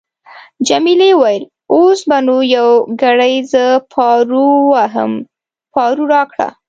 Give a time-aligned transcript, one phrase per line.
[0.67, 1.43] جميلې وويل::
[1.73, 2.69] اوس به نو یو
[3.01, 5.11] ګړی زه پارو وواهم،
[5.73, 6.47] پارو راکړه.